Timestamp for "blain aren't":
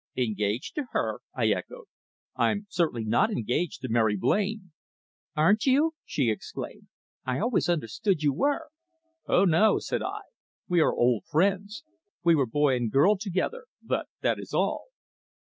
4.15-5.67